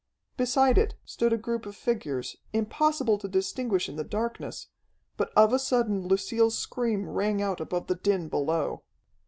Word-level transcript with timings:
Beside 0.35 0.79
it 0.79 0.95
stood 1.05 1.31
a 1.31 1.37
group 1.37 1.67
of 1.67 1.75
figures, 1.75 2.35
impossible 2.53 3.19
to 3.19 3.27
distinguish 3.27 3.87
in 3.87 3.97
the 3.97 4.03
darkness, 4.03 4.65
but 5.15 5.31
of 5.37 5.53
a 5.53 5.59
sudden 5.59 6.07
Lucille's 6.07 6.57
scream 6.57 7.07
rang 7.07 7.39
out 7.39 7.61
above 7.61 7.85
the 7.85 7.93
din 7.93 8.27
below. 8.27 8.81